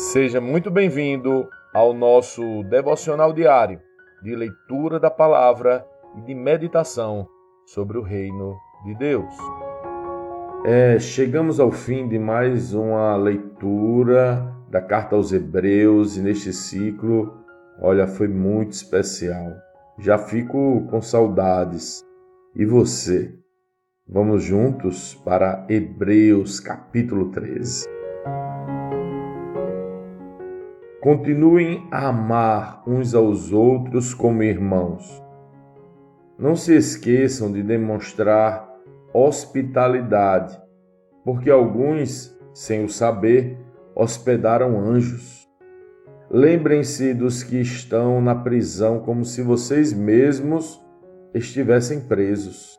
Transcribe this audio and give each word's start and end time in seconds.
Seja 0.00 0.40
muito 0.40 0.70
bem-vindo 0.70 1.46
ao 1.74 1.92
nosso 1.92 2.62
devocional 2.64 3.34
diário 3.34 3.78
de 4.22 4.34
leitura 4.34 4.98
da 4.98 5.10
palavra 5.10 5.86
e 6.16 6.22
de 6.22 6.34
meditação 6.34 7.28
sobre 7.66 7.98
o 7.98 8.02
reino 8.02 8.56
de 8.82 8.94
Deus. 8.94 9.30
É, 10.64 10.98
chegamos 10.98 11.60
ao 11.60 11.70
fim 11.70 12.08
de 12.08 12.18
mais 12.18 12.72
uma 12.72 13.14
leitura 13.14 14.50
da 14.70 14.80
carta 14.80 15.16
aos 15.16 15.34
Hebreus 15.34 16.16
e 16.16 16.22
neste 16.22 16.50
ciclo, 16.50 17.34
olha, 17.78 18.06
foi 18.06 18.26
muito 18.26 18.72
especial. 18.72 19.52
Já 19.98 20.16
fico 20.16 20.86
com 20.88 21.02
saudades. 21.02 22.02
E 22.56 22.64
você? 22.64 23.34
Vamos 24.08 24.42
juntos 24.42 25.14
para 25.14 25.66
Hebreus 25.68 26.58
capítulo 26.58 27.30
13. 27.30 27.99
Continuem 31.00 31.88
a 31.90 32.08
amar 32.08 32.82
uns 32.86 33.14
aos 33.14 33.54
outros 33.54 34.12
como 34.12 34.42
irmãos. 34.42 35.22
Não 36.38 36.54
se 36.54 36.76
esqueçam 36.76 37.50
de 37.50 37.62
demonstrar 37.62 38.70
hospitalidade, 39.14 40.60
porque 41.24 41.48
alguns, 41.48 42.38
sem 42.52 42.84
o 42.84 42.88
saber, 42.90 43.56
hospedaram 43.96 44.78
anjos. 44.78 45.48
Lembrem-se 46.30 47.14
dos 47.14 47.42
que 47.42 47.58
estão 47.58 48.20
na 48.20 48.34
prisão 48.34 49.00
como 49.00 49.24
se 49.24 49.40
vocês 49.40 49.94
mesmos 49.94 50.84
estivessem 51.32 52.00
presos. 52.00 52.78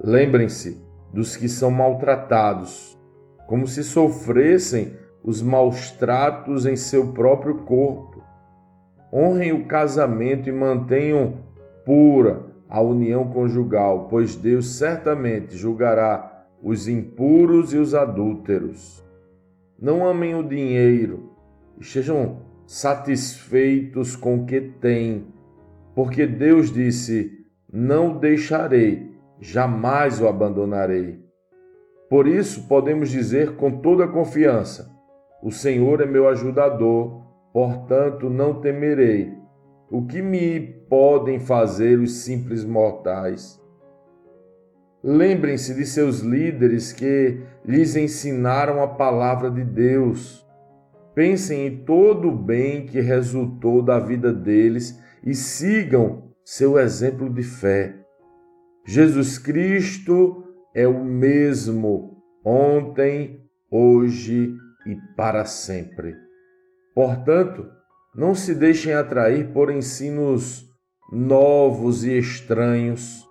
Lembrem-se 0.00 0.80
dos 1.12 1.36
que 1.36 1.48
são 1.48 1.72
maltratados, 1.72 2.96
como 3.48 3.66
se 3.66 3.82
sofressem 3.82 4.94
os 5.26 5.42
maus 5.42 5.90
tratos 5.90 6.64
em 6.64 6.76
seu 6.76 7.08
próprio 7.08 7.56
corpo. 7.56 8.22
Honrem 9.12 9.52
o 9.52 9.66
casamento 9.66 10.48
e 10.48 10.52
mantenham 10.52 11.38
pura 11.84 12.46
a 12.68 12.80
união 12.80 13.28
conjugal, 13.28 14.06
pois 14.08 14.36
Deus 14.36 14.76
certamente 14.76 15.56
julgará 15.56 16.46
os 16.62 16.86
impuros 16.86 17.74
e 17.74 17.76
os 17.76 17.92
adúlteros. 17.92 19.04
Não 19.78 20.06
amem 20.06 20.34
o 20.36 20.44
dinheiro, 20.44 21.32
estejam 21.80 22.42
satisfeitos 22.64 24.14
com 24.14 24.36
o 24.36 24.46
que 24.46 24.60
têm, 24.60 25.26
porque 25.94 26.24
Deus 26.24 26.72
disse: 26.72 27.44
Não 27.72 28.12
o 28.12 28.18
deixarei, 28.18 29.12
jamais 29.40 30.20
o 30.20 30.28
abandonarei. 30.28 31.20
Por 32.08 32.28
isso, 32.28 32.66
podemos 32.68 33.10
dizer 33.10 33.56
com 33.56 33.80
toda 33.80 34.06
confiança: 34.08 34.95
o 35.42 35.50
Senhor 35.50 36.00
é 36.00 36.06
meu 36.06 36.28
ajudador, 36.28 37.22
portanto 37.52 38.28
não 38.30 38.60
temerei. 38.60 39.32
O 39.90 40.06
que 40.06 40.20
me 40.20 40.60
podem 40.88 41.38
fazer 41.38 41.98
os 41.98 42.22
simples 42.22 42.64
mortais? 42.64 43.60
Lembrem-se 45.02 45.74
de 45.74 45.86
seus 45.86 46.20
líderes 46.20 46.92
que 46.92 47.40
lhes 47.64 47.94
ensinaram 47.94 48.82
a 48.82 48.88
palavra 48.88 49.50
de 49.50 49.62
Deus. 49.62 50.44
Pensem 51.14 51.66
em 51.66 51.84
todo 51.84 52.28
o 52.28 52.36
bem 52.36 52.86
que 52.86 53.00
resultou 53.00 53.82
da 53.82 54.00
vida 54.00 54.32
deles 54.32 55.00
e 55.24 55.34
sigam 55.34 56.32
seu 56.44 56.78
exemplo 56.78 57.32
de 57.32 57.42
fé. 57.42 57.94
Jesus 58.84 59.38
Cristo 59.38 60.44
é 60.74 60.86
o 60.86 61.04
mesmo 61.04 62.22
ontem, 62.44 63.40
hoje 63.70 64.54
e 64.86 64.96
para 65.16 65.44
sempre. 65.44 66.14
Portanto, 66.94 67.66
não 68.14 68.34
se 68.34 68.54
deixem 68.54 68.94
atrair 68.94 69.52
por 69.52 69.70
ensinos 69.70 70.64
novos 71.12 72.04
e 72.04 72.16
estranhos. 72.16 73.24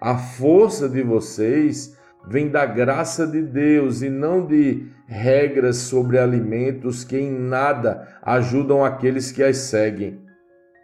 A 0.00 0.16
força 0.16 0.88
de 0.88 1.02
vocês 1.02 1.96
vem 2.28 2.48
da 2.48 2.66
graça 2.66 3.26
de 3.26 3.42
Deus 3.42 4.02
e 4.02 4.10
não 4.10 4.46
de 4.46 4.88
regras 5.06 5.76
sobre 5.78 6.18
alimentos 6.18 7.04
que 7.04 7.16
em 7.16 7.30
nada 7.30 8.18
ajudam 8.22 8.84
aqueles 8.84 9.32
que 9.32 9.42
as 9.42 9.56
seguem. 9.56 10.20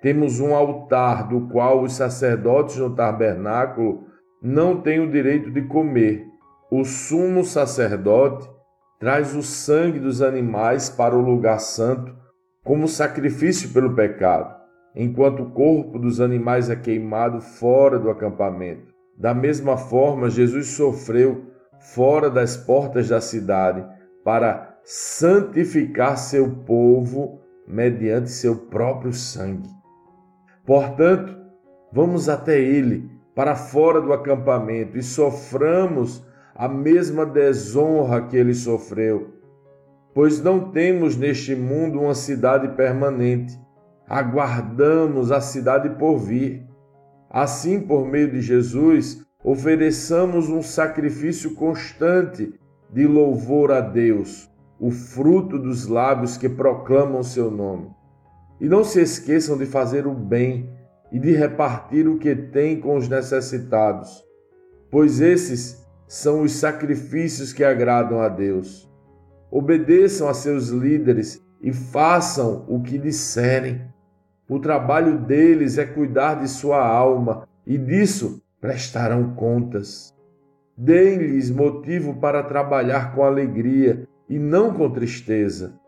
Temos 0.01 0.41
um 0.41 0.55
altar 0.55 1.29
do 1.29 1.49
qual 1.49 1.83
os 1.83 1.93
sacerdotes 1.93 2.77
no 2.77 2.95
tabernáculo 2.95 4.07
não 4.43 4.81
têm 4.81 5.01
o 5.01 5.11
direito 5.11 5.51
de 5.51 5.63
comer. 5.63 6.27
O 6.71 6.85
sumo 6.85 7.45
sacerdote 7.45 8.49
traz 9.03 9.35
o 9.35 9.43
sangue 9.43 9.99
dos 9.99 10.23
animais 10.23 10.89
para 10.89 11.17
o 11.17 11.21
lugar 11.21 11.59
santo 11.59 12.15
como 12.65 12.87
sacrifício 12.87 13.71
pelo 13.71 13.97
pecado, 13.97 14.55
enquanto 14.95 15.43
o 15.43 15.51
corpo 15.51 15.99
dos 15.99 16.21
animais 16.21 16.71
é 16.71 16.77
queimado 16.77 17.41
fora 17.41 17.99
do 17.99 18.09
acampamento. 18.09 18.95
Da 19.19 19.35
mesma 19.35 19.77
forma, 19.77 20.31
Jesus 20.31 20.69
sofreu 20.69 21.47
fora 21.81 22.31
das 22.31 22.57
portas 22.57 23.09
da 23.09 23.21
cidade 23.21 23.85
para 24.23 24.79
santificar 24.85 26.17
seu 26.17 26.49
povo 26.65 27.41
mediante 27.67 28.31
seu 28.31 28.55
próprio 28.55 29.13
sangue. 29.13 29.69
Portanto, 30.65 31.37
vamos 31.93 32.29
até 32.29 32.57
ele 32.57 33.11
para 33.35 33.57
fora 33.57 34.01
do 34.01 34.13
acampamento 34.13 34.97
e 34.97 35.03
soframos 35.03 36.25
a 36.55 36.69
mesma 36.69 37.25
desonra 37.25 38.23
que 38.23 38.37
ele 38.37 38.55
sofreu. 38.55 39.31
Pois 40.15 40.43
não 40.43 40.71
temos 40.71 41.17
neste 41.17 41.55
mundo 41.55 42.01
uma 42.01 42.15
cidade 42.15 42.69
permanente, 42.77 43.59
aguardamos 44.07 45.33
a 45.33 45.41
cidade 45.41 45.89
por 45.91 46.19
vir. 46.19 46.67
Assim, 47.31 47.81
por 47.81 48.07
meio 48.07 48.31
de 48.31 48.43
Jesus, 48.43 49.25
ofereçamos 49.43 50.51
um 50.51 50.63
sacrifício 50.63 51.55
constante 51.55 52.53
de 52.93 53.07
louvor 53.07 53.73
a 53.73 53.81
Deus, 53.81 54.51
o 54.79 54.91
fruto 54.91 55.59
dos 55.59 55.87
lábios 55.87 56.37
que 56.37 56.49
proclamam 56.49 57.23
seu 57.23 57.51
nome. 57.51 57.91
E 58.61 58.69
não 58.69 58.85
se 58.85 59.01
esqueçam 59.01 59.57
de 59.57 59.65
fazer 59.65 60.07
o 60.07 60.13
bem 60.13 60.69
e 61.11 61.19
de 61.19 61.33
repartir 61.33 62.07
o 62.07 62.19
que 62.19 62.35
têm 62.37 62.79
com 62.79 62.97
os 62.97 63.09
necessitados, 63.09 64.23
pois 64.91 65.21
esses 65.21 65.82
são 66.13 66.43
os 66.43 66.53
sacrifícios 66.53 67.55
que 67.55 67.65
agradam 67.65 68.21
a 68.21 68.29
Deus. 68.29 68.87
Obedeçam 69.51 70.29
a 70.29 70.35
seus 70.35 70.69
líderes 70.69 71.43
e 71.63 71.73
façam 71.73 72.67
o 72.69 72.83
que 72.83 72.99
disserem. 72.99 73.81
O 74.47 74.59
trabalho 74.59 75.21
deles 75.21 75.79
é 75.79 75.87
cuidar 75.87 76.35
de 76.35 76.49
sua 76.49 76.87
alma 76.87 77.49
e 77.67 77.79
disso 77.79 78.43
prestarão 78.61 79.35
contas. 79.35 80.15
Deem-lhes 80.77 81.51
motivo 81.51 82.17
para 82.17 82.43
trabalhar 82.43 83.15
com 83.15 83.25
alegria 83.25 84.07
e 84.29 84.39
não 84.39 84.75
com 84.75 84.91
tristeza, 84.91 85.81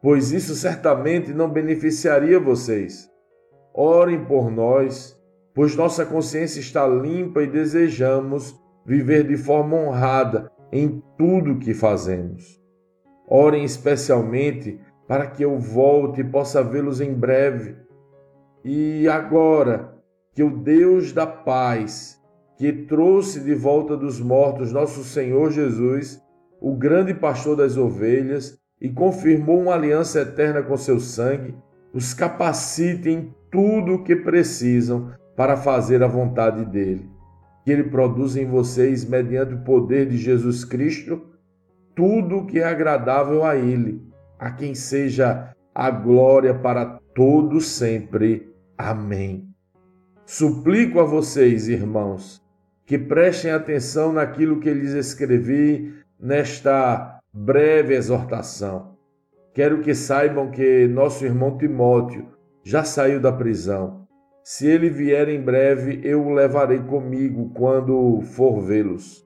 pois 0.00 0.32
isso 0.32 0.54
certamente 0.54 1.34
não 1.34 1.50
beneficiaria 1.50 2.40
vocês. 2.40 3.10
Orem 3.74 4.24
por 4.24 4.50
nós, 4.50 5.14
pois 5.54 5.76
nossa 5.76 6.06
consciência 6.06 6.58
está 6.58 6.86
limpa 6.86 7.42
e 7.42 7.46
desejamos 7.46 8.58
viver 8.88 9.24
de 9.24 9.36
forma 9.36 9.76
honrada 9.76 10.50
em 10.72 11.02
tudo 11.18 11.58
que 11.58 11.74
fazemos. 11.74 12.58
Orem 13.28 13.62
especialmente 13.62 14.80
para 15.06 15.26
que 15.26 15.44
eu 15.44 15.58
volte 15.58 16.22
e 16.22 16.24
possa 16.24 16.64
vê-los 16.64 16.98
em 16.98 17.12
breve. 17.12 17.76
E 18.64 19.06
agora, 19.06 19.94
que 20.34 20.42
o 20.42 20.56
Deus 20.56 21.12
da 21.12 21.26
paz, 21.26 22.18
que 22.56 22.72
trouxe 22.72 23.40
de 23.40 23.54
volta 23.54 23.94
dos 23.94 24.18
mortos 24.18 24.72
nosso 24.72 25.04
Senhor 25.04 25.50
Jesus, 25.50 26.22
o 26.58 26.74
grande 26.74 27.12
pastor 27.12 27.56
das 27.56 27.76
ovelhas, 27.76 28.58
e 28.80 28.88
confirmou 28.88 29.60
uma 29.60 29.74
aliança 29.74 30.20
eterna 30.20 30.62
com 30.62 30.76
seu 30.78 30.98
sangue, 30.98 31.54
os 31.92 32.14
capacite 32.14 33.10
em 33.10 33.34
tudo 33.50 33.96
o 33.96 34.02
que 34.02 34.16
precisam 34.16 35.12
para 35.36 35.58
fazer 35.58 36.02
a 36.02 36.08
vontade 36.08 36.64
dele 36.64 37.17
que 37.68 37.72
Ele 37.72 37.84
produz 37.84 38.34
em 38.34 38.46
vocês, 38.46 39.04
mediante 39.04 39.52
o 39.52 39.60
poder 39.60 40.08
de 40.08 40.16
Jesus 40.16 40.64
Cristo, 40.64 41.20
tudo 41.94 42.46
que 42.46 42.60
é 42.60 42.64
agradável 42.64 43.44
a 43.44 43.56
Ele, 43.56 44.02
a 44.38 44.50
quem 44.50 44.74
seja 44.74 45.54
a 45.74 45.90
glória 45.90 46.54
para 46.54 46.98
todos 47.14 47.68
sempre. 47.68 48.50
Amém. 48.78 49.46
Suplico 50.24 50.98
a 50.98 51.04
vocês, 51.04 51.68
irmãos, 51.68 52.42
que 52.86 52.96
prestem 52.96 53.50
atenção 53.50 54.14
naquilo 54.14 54.60
que 54.60 54.72
lhes 54.72 54.94
escrevi 54.94 55.92
nesta 56.18 57.20
breve 57.30 57.94
exortação. 57.94 58.96
Quero 59.52 59.82
que 59.82 59.94
saibam 59.94 60.50
que 60.50 60.88
nosso 60.88 61.22
irmão 61.22 61.58
Timóteo 61.58 62.28
já 62.64 62.82
saiu 62.82 63.20
da 63.20 63.30
prisão 63.30 63.97
se 64.50 64.66
ele 64.66 64.88
vier 64.88 65.28
em 65.28 65.38
breve, 65.38 66.00
eu 66.02 66.26
o 66.26 66.32
levarei 66.32 66.78
comigo 66.78 67.52
quando 67.52 68.22
for 68.22 68.62
vê-los. 68.62 69.22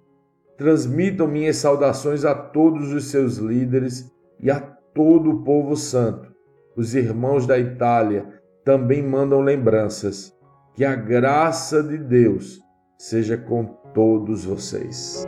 Transmitam 0.58 1.28
minhas 1.28 1.58
saudações 1.58 2.24
a 2.24 2.34
todos 2.34 2.92
os 2.92 3.08
seus 3.08 3.36
líderes 3.36 4.12
e 4.40 4.50
a 4.50 4.58
todo 4.58 5.30
o 5.30 5.44
povo 5.44 5.76
santo. 5.76 6.28
Os 6.76 6.96
irmãos 6.96 7.46
da 7.46 7.56
Itália 7.56 8.26
também 8.64 9.00
mandam 9.00 9.40
lembranças. 9.40 10.36
Que 10.74 10.84
a 10.84 10.96
graça 10.96 11.84
de 11.84 11.98
Deus 11.98 12.60
seja 12.98 13.36
com 13.36 13.64
todos 13.94 14.44
vocês. 14.44 15.24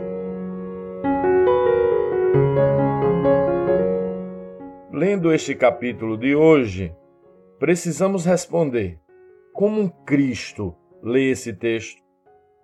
Lendo 4.91 5.31
este 5.31 5.55
capítulo 5.55 6.17
de 6.17 6.35
hoje, 6.35 6.93
precisamos 7.57 8.25
responder: 8.25 8.99
como 9.55 9.89
Cristo 10.05 10.75
lê 11.01 11.31
esse 11.31 11.53
texto? 11.53 12.03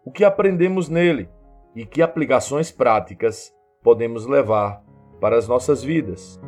O 0.04 0.12
que 0.12 0.26
aprendemos 0.26 0.90
nele 0.90 1.30
e 1.74 1.86
que 1.86 2.02
aplicações 2.02 2.70
práticas 2.70 3.54
podemos 3.82 4.26
levar 4.26 4.84
para 5.22 5.38
as 5.38 5.48
nossas 5.48 5.82
vidas? 5.82 6.40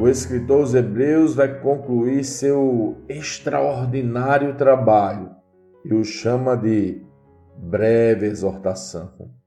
o 0.00 0.08
escritor 0.08 0.60
aos 0.60 0.74
Hebreus 0.74 1.34
vai 1.34 1.60
concluir 1.60 2.24
seu 2.24 2.96
extraordinário 3.10 4.56
trabalho 4.56 5.32
e 5.84 5.92
o 5.92 6.02
chama 6.02 6.56
de 6.56 7.04
breve 7.58 8.24
exortação. 8.24 9.37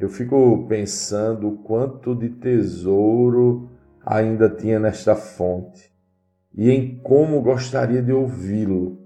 Eu 0.00 0.08
fico 0.08 0.66
pensando 0.66 1.58
quanto 1.62 2.14
de 2.14 2.30
tesouro 2.30 3.68
ainda 4.04 4.48
tinha 4.48 4.80
nesta 4.80 5.14
fonte 5.14 5.92
e 6.56 6.70
em 6.70 6.98
como 7.00 7.42
gostaria 7.42 8.02
de 8.02 8.10
ouvi-lo. 8.10 8.98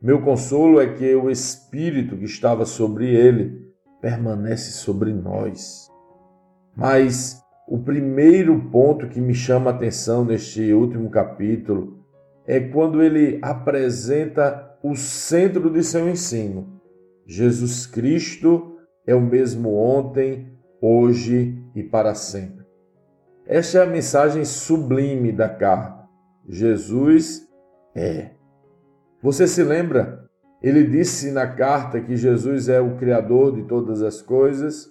Meu 0.00 0.22
consolo 0.22 0.80
é 0.80 0.94
que 0.94 1.14
o 1.14 1.28
Espírito 1.28 2.16
que 2.16 2.24
estava 2.24 2.64
sobre 2.64 3.14
ele 3.14 3.60
permanece 4.00 4.72
sobre 4.72 5.12
nós. 5.12 5.90
Mas 6.74 7.38
o 7.68 7.78
primeiro 7.78 8.58
ponto 8.70 9.08
que 9.08 9.20
me 9.20 9.34
chama 9.34 9.70
a 9.70 9.74
atenção 9.74 10.24
neste 10.24 10.72
último 10.72 11.10
capítulo 11.10 12.06
é 12.46 12.58
quando 12.58 13.02
ele 13.02 13.38
apresenta 13.42 14.78
o 14.82 14.96
centro 14.96 15.70
de 15.70 15.84
seu 15.84 16.08
ensino. 16.08 16.80
Jesus 17.26 17.86
Cristo 17.86 18.71
é 19.06 19.14
o 19.14 19.20
mesmo 19.20 19.74
ontem, 19.74 20.52
hoje 20.80 21.62
e 21.74 21.82
para 21.82 22.14
sempre. 22.14 22.64
Esta 23.46 23.78
é 23.78 23.82
a 23.82 23.86
mensagem 23.86 24.44
sublime 24.44 25.32
da 25.32 25.48
carta. 25.48 26.08
Jesus 26.48 27.48
é. 27.94 28.30
Você 29.22 29.46
se 29.46 29.62
lembra? 29.62 30.22
Ele 30.62 30.84
disse 30.84 31.32
na 31.32 31.46
carta 31.46 32.00
que 32.00 32.16
Jesus 32.16 32.68
é 32.68 32.80
o 32.80 32.96
Criador 32.96 33.54
de 33.54 33.64
todas 33.64 34.02
as 34.02 34.22
coisas, 34.22 34.88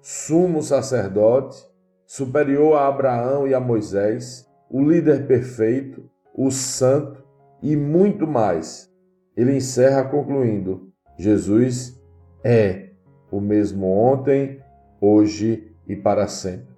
sumo 0.00 0.62
sacerdote, 0.62 1.56
superior 2.04 2.76
a 2.76 2.88
Abraão 2.88 3.46
e 3.46 3.54
a 3.54 3.60
Moisés, 3.60 4.48
o 4.68 4.82
líder 4.82 5.26
perfeito, 5.26 6.10
o 6.34 6.50
santo 6.50 7.22
e 7.62 7.76
muito 7.76 8.26
mais. 8.26 8.90
Ele 9.36 9.56
encerra 9.56 10.04
concluindo: 10.04 10.92
Jesus 11.16 12.00
é 12.44 12.91
o 13.32 13.40
mesmo 13.40 13.86
ontem, 13.86 14.60
hoje 15.00 15.74
e 15.88 15.96
para 15.96 16.28
sempre. 16.28 16.68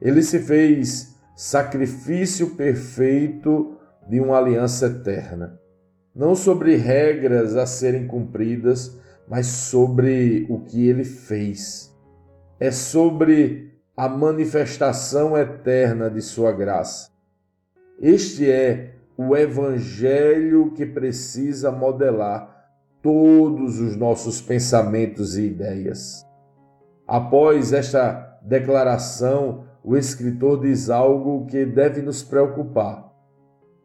Ele 0.00 0.22
se 0.22 0.40
fez 0.40 1.14
sacrifício 1.36 2.56
perfeito 2.56 3.76
de 4.08 4.18
uma 4.18 4.38
aliança 4.38 4.86
eterna, 4.86 5.60
não 6.14 6.34
sobre 6.34 6.76
regras 6.76 7.56
a 7.56 7.66
serem 7.66 8.06
cumpridas, 8.06 8.98
mas 9.28 9.46
sobre 9.46 10.46
o 10.48 10.60
que 10.60 10.88
ele 10.88 11.04
fez. 11.04 11.94
É 12.58 12.70
sobre 12.70 13.72
a 13.96 14.08
manifestação 14.08 15.36
eterna 15.36 16.10
de 16.10 16.20
Sua 16.20 16.52
graça. 16.52 17.10
Este 18.00 18.50
é 18.50 18.94
o 19.16 19.36
Evangelho 19.36 20.72
que 20.72 20.84
precisa 20.84 21.70
modelar 21.70 22.53
todos 23.04 23.80
os 23.80 23.96
nossos 23.96 24.40
pensamentos 24.40 25.36
e 25.36 25.42
ideias. 25.42 26.24
Após 27.06 27.70
esta 27.74 28.40
declaração, 28.42 29.66
o 29.84 29.94
escritor 29.94 30.62
diz 30.62 30.88
algo 30.88 31.44
que 31.44 31.66
deve 31.66 32.00
nos 32.00 32.22
preocupar. 32.22 33.12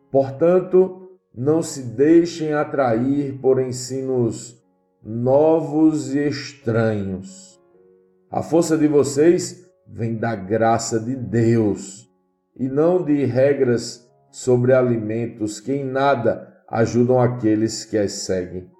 Portanto, 0.09 1.09
não 1.35 1.61
se 1.61 1.81
deixem 1.83 2.53
atrair 2.53 3.37
por 3.41 3.61
ensinos 3.61 4.57
novos 5.03 6.15
e 6.15 6.25
estranhos. 6.29 7.59
A 8.31 8.41
força 8.41 8.77
de 8.77 8.87
vocês 8.87 9.69
vem 9.85 10.15
da 10.15 10.33
graça 10.33 10.97
de 10.97 11.17
Deus 11.17 12.09
e 12.55 12.69
não 12.69 13.03
de 13.03 13.25
regras 13.25 14.09
sobre 14.31 14.71
alimentos 14.71 15.59
que 15.59 15.73
em 15.73 15.83
nada 15.83 16.63
ajudam 16.69 17.19
aqueles 17.19 17.83
que 17.83 17.97
as 17.97 18.13
seguem. 18.13 18.78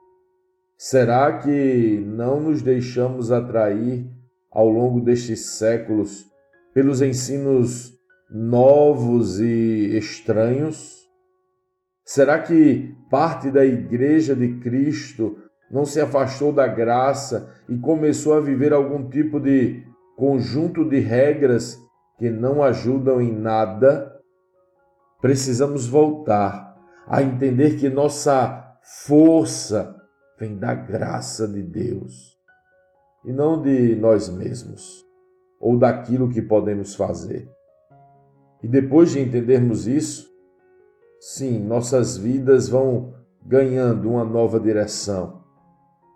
Será 0.82 1.38
que 1.40 2.02
não 2.08 2.40
nos 2.40 2.62
deixamos 2.62 3.34
atrair 3.34 4.10
ao 4.50 4.70
longo 4.70 5.02
destes 5.02 5.58
séculos 5.58 6.26
pelos 6.74 7.02
ensinos 7.02 7.92
novos 8.32 9.42
e 9.42 9.98
estranhos? 9.98 11.06
Será 12.06 12.40
que 12.40 12.96
parte 13.10 13.52
da 13.52 13.66
Igreja 13.66 14.34
de 14.34 14.58
Cristo 14.62 15.36
não 15.70 15.84
se 15.84 16.00
afastou 16.00 16.54
da 16.54 16.66
graça 16.66 17.54
e 17.68 17.78
começou 17.78 18.36
a 18.36 18.40
viver 18.40 18.72
algum 18.72 19.10
tipo 19.10 19.38
de 19.38 19.84
conjunto 20.16 20.88
de 20.88 21.00
regras 21.00 21.78
que 22.18 22.30
não 22.30 22.64
ajudam 22.64 23.20
em 23.20 23.34
nada, 23.34 24.18
precisamos 25.20 25.86
voltar 25.86 26.74
a 27.06 27.22
entender 27.22 27.78
que 27.78 27.90
nossa 27.90 28.78
força 29.06 29.99
vem 30.40 30.58
da 30.58 30.74
graça 30.74 31.48
de 31.48 31.62
Deus 31.62 32.38
e 33.26 33.34
não 33.34 33.62
de 33.62 33.96
nós 33.96 34.30
mesmos 34.30 35.06
ou 35.60 35.78
daquilo 35.78 36.30
que 36.30 36.42
podemos 36.42 36.96
fazer. 36.96 37.50
E 38.64 38.68
depois 38.68 39.12
de 39.12 39.20
entendermos 39.20 39.88
isso, 39.88 40.30
sim, 41.20 41.60
nossas 41.60 42.18
vidas 42.18 42.70
vão 42.70 43.14
ganhando 43.46 44.10
uma 44.10 44.24
nova 44.24 44.60
direção. 44.60 45.44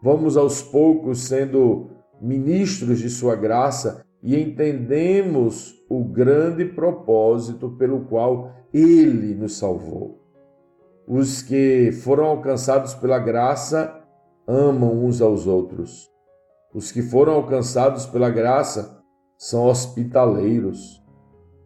Vamos 0.01 0.37
aos 0.37 0.61
poucos 0.61 1.23
sendo 1.23 1.89
ministros 2.21 2.99
de 2.99 3.09
Sua 3.09 3.35
graça 3.35 4.05
e 4.21 4.39
entendemos 4.39 5.73
o 5.89 6.03
grande 6.03 6.65
propósito 6.65 7.71
pelo 7.71 8.05
qual 8.05 8.51
Ele 8.73 9.35
nos 9.35 9.57
salvou. 9.57 10.21
Os 11.05 11.41
que 11.41 11.91
foram 11.91 12.25
alcançados 12.25 12.93
pela 12.93 13.19
graça 13.19 14.02
amam 14.47 15.05
uns 15.05 15.21
aos 15.21 15.47
outros. 15.47 16.09
Os 16.73 16.91
que 16.91 17.01
foram 17.01 17.33
alcançados 17.33 18.05
pela 18.05 18.29
graça 18.29 18.99
são 19.37 19.65
hospitaleiros. 19.65 21.03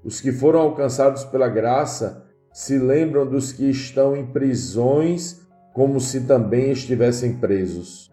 Os 0.03 0.19
que 0.19 0.31
foram 0.31 0.61
alcançados 0.61 1.23
pela 1.23 1.47
graça 1.47 2.25
se 2.51 2.77
lembram 2.77 3.25
dos 3.25 3.51
que 3.51 3.69
estão 3.69 4.15
em 4.15 4.25
prisões 4.25 5.41
como 5.73 5.99
se 5.99 6.21
também 6.21 6.71
estivessem 6.71 7.37
presos. 7.37 8.11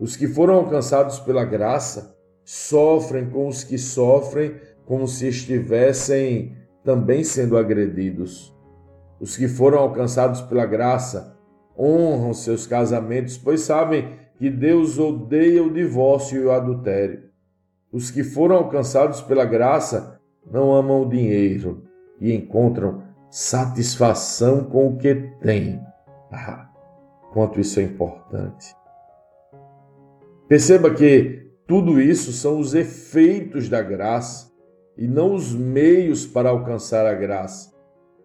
Os 0.00 0.16
que 0.16 0.26
foram 0.26 0.54
alcançados 0.54 1.20
pela 1.20 1.44
graça 1.44 2.16
sofrem 2.44 3.30
com 3.30 3.46
os 3.46 3.62
que 3.62 3.78
sofrem 3.78 4.56
como 4.84 5.06
se 5.06 5.28
estivessem 5.28 6.56
também 6.82 7.22
sendo 7.22 7.56
agredidos. 7.56 8.54
Os 9.20 9.36
que 9.36 9.46
foram 9.46 9.78
alcançados 9.78 10.40
pela 10.40 10.66
graça 10.66 11.37
honram 11.78 12.34
seus 12.34 12.66
casamentos, 12.66 13.38
pois 13.38 13.60
sabem 13.60 14.18
que 14.38 14.50
Deus 14.50 14.98
odeia 14.98 15.62
o 15.62 15.72
divórcio 15.72 16.42
e 16.42 16.44
o 16.44 16.50
adultério. 16.50 17.28
Os 17.92 18.10
que 18.10 18.22
foram 18.22 18.56
alcançados 18.56 19.20
pela 19.22 19.44
graça 19.44 20.20
não 20.50 20.74
amam 20.74 21.02
o 21.02 21.08
dinheiro 21.08 21.84
e 22.20 22.34
encontram 22.34 23.02
satisfação 23.30 24.64
com 24.64 24.88
o 24.88 24.96
que 24.96 25.14
têm. 25.40 25.80
Ah, 26.30 26.68
quanto 27.32 27.60
isso 27.60 27.80
é 27.80 27.84
importante. 27.84 28.74
Perceba 30.48 30.94
que 30.94 31.46
tudo 31.66 32.00
isso 32.00 32.32
são 32.32 32.58
os 32.58 32.74
efeitos 32.74 33.68
da 33.68 33.82
graça 33.82 34.50
e 34.96 35.06
não 35.06 35.34
os 35.34 35.54
meios 35.54 36.26
para 36.26 36.48
alcançar 36.48 37.06
a 37.06 37.14
graça, 37.14 37.70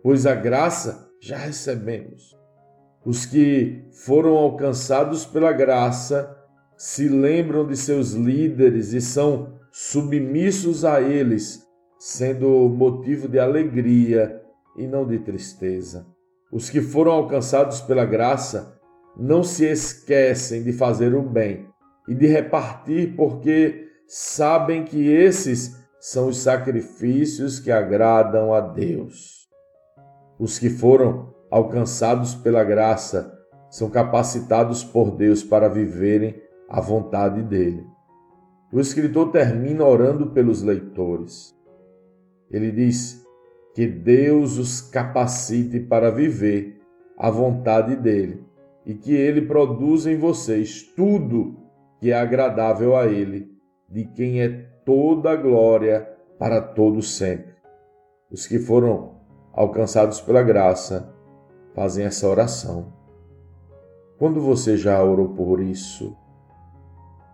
pois 0.01 0.25
a 0.25 0.33
graça 0.33 1.09
já 1.21 1.37
recebemos. 1.37 2.35
Os 3.05 3.25
que 3.25 3.83
foram 4.05 4.35
alcançados 4.37 5.25
pela 5.25 5.51
graça 5.51 6.37
se 6.77 7.07
lembram 7.07 7.67
de 7.67 7.75
seus 7.75 8.11
líderes 8.11 8.93
e 8.93 9.01
são 9.01 9.59
submissos 9.71 10.85
a 10.85 11.01
eles, 11.01 11.63
sendo 11.99 12.69
motivo 12.69 13.27
de 13.27 13.39
alegria 13.39 14.41
e 14.77 14.87
não 14.87 15.05
de 15.05 15.19
tristeza. 15.19 16.07
Os 16.51 16.69
que 16.69 16.81
foram 16.81 17.11
alcançados 17.11 17.81
pela 17.81 18.05
graça 18.05 18.79
não 19.17 19.43
se 19.43 19.65
esquecem 19.65 20.63
de 20.63 20.71
fazer 20.71 21.13
o 21.13 21.21
bem 21.21 21.67
e 22.07 22.15
de 22.15 22.27
repartir, 22.27 23.15
porque 23.15 23.87
sabem 24.07 24.83
que 24.83 25.09
esses 25.09 25.75
são 25.99 26.27
os 26.27 26.37
sacrifícios 26.37 27.59
que 27.59 27.71
agradam 27.71 28.53
a 28.53 28.59
Deus. 28.61 29.47
Os 30.39 30.59
que 30.59 30.69
foram 30.69 31.32
alcançados 31.53 32.33
pela 32.33 32.63
graça 32.63 33.31
são 33.69 33.87
capacitados 33.87 34.83
por 34.83 35.11
Deus 35.11 35.43
para 35.43 35.69
viverem 35.69 36.41
a 36.67 36.81
vontade 36.81 37.43
dele. 37.43 37.85
O 38.71 38.79
escritor 38.79 39.29
termina 39.29 39.85
orando 39.85 40.31
pelos 40.31 40.63
leitores. 40.63 41.55
Ele 42.49 42.71
diz 42.71 43.23
que 43.75 43.85
Deus 43.85 44.57
os 44.57 44.81
capacite 44.81 45.79
para 45.79 46.09
viver 46.09 46.81
a 47.15 47.29
vontade 47.29 47.95
dele 47.97 48.43
e 48.83 48.95
que 48.95 49.13
ele 49.13 49.43
produza 49.43 50.11
em 50.11 50.17
vocês 50.17 50.81
tudo 50.95 51.55
que 51.99 52.09
é 52.09 52.15
agradável 52.15 52.97
a 52.97 53.05
ele, 53.05 53.47
de 53.87 54.05
quem 54.05 54.41
é 54.41 54.49
toda 54.83 55.29
a 55.29 55.35
glória 55.35 56.01
para 56.39 56.59
todos 56.59 57.15
sempre. 57.15 57.53
Os 58.31 58.47
que 58.47 58.57
foram 58.57 59.19
alcançados 59.53 60.19
pela 60.19 60.41
graça 60.41 61.12
fazem 61.73 62.05
essa 62.05 62.27
oração. 62.27 62.93
Quando 64.17 64.39
você 64.39 64.77
já 64.77 65.03
orou 65.03 65.29
por 65.29 65.59
isso, 65.59 66.15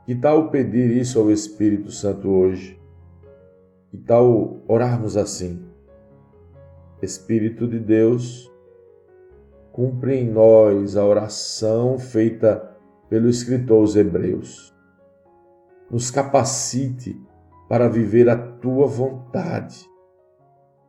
que 0.05 0.15
tal 0.15 0.50
pedir 0.50 0.89
isso 0.98 1.19
ao 1.19 1.29
Espírito 1.29 1.91
Santo 1.91 2.29
hoje? 2.29 2.79
Que 3.91 3.98
tal 3.98 4.62
orarmos 4.67 5.17
assim? 5.17 5.63
Espírito 7.01 7.67
de 7.67 7.79
Deus, 7.79 8.51
cumpre 9.72 10.15
em 10.15 10.29
nós 10.29 10.98
a 10.98 11.05
oração 11.05 11.98
feita 11.98 12.75
pelo 13.10 13.29
escritor 13.29 13.77
aos 13.77 13.96
Hebreus. 13.96 14.75
Nos 15.89 16.12
capacite 16.12 17.19
para 17.67 17.88
viver 17.88 18.29
a 18.29 18.36
tua 18.36 18.88
vontade. 18.88 19.88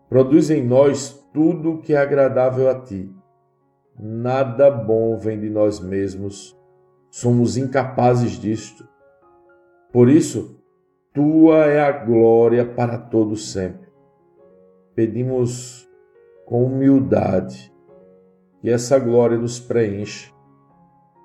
Produz 0.08 0.50
em 0.50 0.66
nós 0.66 1.10
tudo 1.32 1.74
o 1.74 1.78
que 1.78 1.92
é 1.92 1.98
agradável 1.98 2.68
a 2.68 2.80
ti. 2.80 3.14
Nada 4.02 4.70
bom 4.70 5.14
vem 5.18 5.38
de 5.38 5.50
nós 5.50 5.78
mesmos, 5.78 6.58
somos 7.10 7.58
incapazes 7.58 8.32
disto. 8.32 8.88
Por 9.92 10.08
isso, 10.08 10.58
tua 11.12 11.66
é 11.66 11.80
a 11.80 11.92
glória 11.92 12.64
para 12.64 12.96
todo 12.96 13.36
sempre. 13.36 13.90
Pedimos 14.94 15.86
com 16.46 16.64
humildade 16.64 17.70
que 18.62 18.70
essa 18.70 18.98
glória 18.98 19.36
nos 19.36 19.60
preencha, 19.60 20.32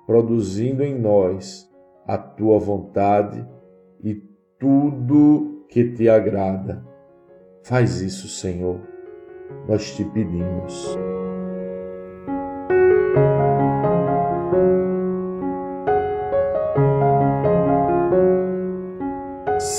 produzindo 0.06 0.82
em 0.82 0.98
nós 0.98 1.72
a 2.06 2.18
tua 2.18 2.58
vontade 2.58 3.48
e 4.04 4.22
tudo 4.58 5.64
que 5.70 5.92
te 5.92 6.10
agrada. 6.10 6.86
Faz 7.62 8.02
isso, 8.02 8.28
Senhor, 8.28 8.80
nós 9.66 9.96
te 9.96 10.04
pedimos. 10.04 11.15